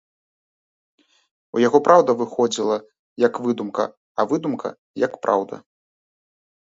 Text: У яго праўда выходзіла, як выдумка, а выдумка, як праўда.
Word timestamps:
У 1.57 1.61
яго 1.67 1.81
праўда 1.89 2.11
выходзіла, 2.23 2.77
як 3.27 3.33
выдумка, 3.49 3.83
а 4.19 4.29
выдумка, 4.33 4.69
як 5.05 5.13
праўда. 5.27 5.55